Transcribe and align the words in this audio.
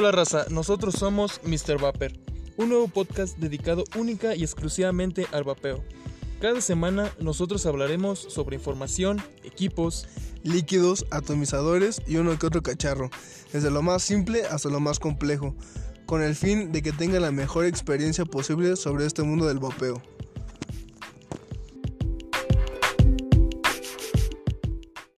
Hola 0.00 0.12
raza, 0.12 0.46
nosotros 0.48 0.94
somos 0.94 1.40
Mr. 1.42 1.80
Vapor, 1.80 2.12
un 2.56 2.68
nuevo 2.68 2.86
podcast 2.86 3.36
dedicado 3.36 3.82
única 3.96 4.36
y 4.36 4.44
exclusivamente 4.44 5.26
al 5.32 5.42
vapeo. 5.42 5.82
Cada 6.40 6.60
semana 6.60 7.12
nosotros 7.18 7.66
hablaremos 7.66 8.20
sobre 8.20 8.54
información, 8.54 9.20
equipos, 9.42 10.06
líquidos, 10.44 11.04
atomizadores 11.10 12.00
y 12.06 12.14
uno 12.14 12.38
que 12.38 12.46
otro 12.46 12.62
cacharro, 12.62 13.10
desde 13.52 13.72
lo 13.72 13.82
más 13.82 14.04
simple 14.04 14.44
hasta 14.44 14.68
lo 14.68 14.78
más 14.78 15.00
complejo, 15.00 15.56
con 16.06 16.22
el 16.22 16.36
fin 16.36 16.70
de 16.70 16.80
que 16.80 16.92
tengan 16.92 17.22
la 17.22 17.32
mejor 17.32 17.64
experiencia 17.64 18.24
posible 18.24 18.76
sobre 18.76 19.04
este 19.04 19.24
mundo 19.24 19.48
del 19.48 19.58
vapeo. 19.58 20.00